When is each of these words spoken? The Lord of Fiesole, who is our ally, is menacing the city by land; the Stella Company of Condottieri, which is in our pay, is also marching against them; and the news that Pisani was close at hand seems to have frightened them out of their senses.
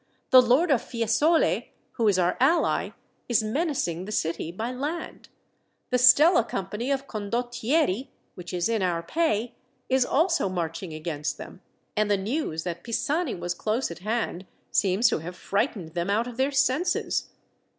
The 0.31 0.41
Lord 0.41 0.71
of 0.71 0.81
Fiesole, 0.81 1.67
who 1.91 2.07
is 2.07 2.17
our 2.17 2.35
ally, 2.39 2.89
is 3.29 3.43
menacing 3.43 4.05
the 4.05 4.11
city 4.11 4.51
by 4.51 4.71
land; 4.71 5.29
the 5.91 5.99
Stella 5.99 6.43
Company 6.43 6.89
of 6.89 7.05
Condottieri, 7.05 8.07
which 8.33 8.51
is 8.51 8.67
in 8.67 8.81
our 8.81 9.03
pay, 9.03 9.53
is 9.89 10.03
also 10.03 10.49
marching 10.49 10.91
against 10.91 11.37
them; 11.37 11.61
and 11.95 12.09
the 12.09 12.17
news 12.17 12.63
that 12.63 12.81
Pisani 12.83 13.35
was 13.35 13.53
close 13.53 13.91
at 13.91 13.99
hand 13.99 14.47
seems 14.71 15.07
to 15.09 15.19
have 15.19 15.35
frightened 15.35 15.93
them 15.93 16.09
out 16.09 16.25
of 16.25 16.35
their 16.37 16.51
senses. 16.51 17.29